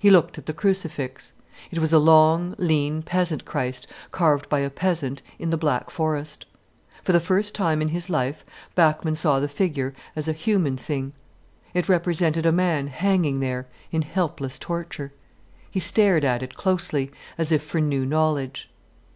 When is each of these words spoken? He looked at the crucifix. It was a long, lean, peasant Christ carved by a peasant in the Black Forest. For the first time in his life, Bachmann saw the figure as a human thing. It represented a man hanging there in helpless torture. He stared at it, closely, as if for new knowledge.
He 0.00 0.10
looked 0.10 0.36
at 0.36 0.46
the 0.46 0.52
crucifix. 0.52 1.32
It 1.70 1.78
was 1.78 1.92
a 1.92 2.00
long, 2.00 2.56
lean, 2.58 3.04
peasant 3.04 3.44
Christ 3.44 3.86
carved 4.10 4.48
by 4.48 4.58
a 4.58 4.68
peasant 4.68 5.22
in 5.38 5.50
the 5.50 5.56
Black 5.56 5.90
Forest. 5.90 6.44
For 7.04 7.12
the 7.12 7.20
first 7.20 7.54
time 7.54 7.80
in 7.80 7.90
his 7.90 8.10
life, 8.10 8.44
Bachmann 8.74 9.14
saw 9.14 9.38
the 9.38 9.46
figure 9.46 9.94
as 10.16 10.26
a 10.26 10.32
human 10.32 10.76
thing. 10.76 11.12
It 11.72 11.88
represented 11.88 12.46
a 12.46 12.50
man 12.50 12.88
hanging 12.88 13.38
there 13.38 13.68
in 13.92 14.02
helpless 14.02 14.58
torture. 14.58 15.12
He 15.70 15.78
stared 15.78 16.24
at 16.24 16.42
it, 16.42 16.56
closely, 16.56 17.12
as 17.38 17.52
if 17.52 17.62
for 17.62 17.80
new 17.80 18.04
knowledge. 18.04 18.72